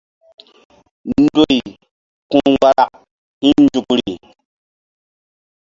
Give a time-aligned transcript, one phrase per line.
[1.21, 1.57] Ndoy
[2.31, 2.91] ku̧ mgbarak
[3.41, 4.11] hi̧ nzukri.